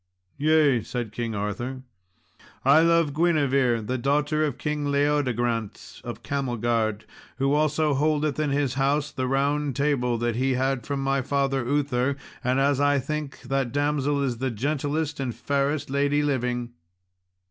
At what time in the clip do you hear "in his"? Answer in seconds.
8.39-8.73